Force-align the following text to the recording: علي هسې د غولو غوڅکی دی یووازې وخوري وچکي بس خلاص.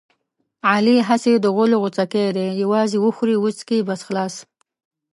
علي 0.71 0.97
هسې 1.09 1.33
د 1.39 1.45
غولو 1.55 1.77
غوڅکی 1.83 2.25
دی 2.37 2.47
یووازې 2.61 2.97
وخوري 3.01 3.35
وچکي 3.39 3.79
بس 3.87 3.99
خلاص. 4.07 4.33